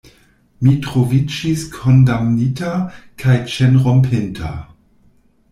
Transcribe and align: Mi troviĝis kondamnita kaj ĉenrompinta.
Mi 0.67 0.71
troviĝis 0.85 1.65
kondamnita 1.75 2.73
kaj 3.25 3.37
ĉenrompinta. 3.57 4.57